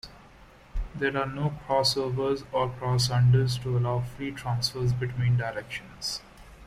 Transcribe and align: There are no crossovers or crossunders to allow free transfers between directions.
There 0.95 1.15
are 1.15 1.27
no 1.27 1.59
crossovers 1.67 2.43
or 2.51 2.69
crossunders 2.69 3.59
to 3.61 3.77
allow 3.77 3.99
free 4.01 4.31
transfers 4.31 4.93
between 4.93 5.37
directions. 5.37 6.21